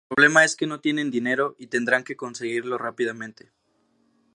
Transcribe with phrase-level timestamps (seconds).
[0.09, 3.51] El problema es que no tienen dinero y tendrán que conseguirlo rápidamente.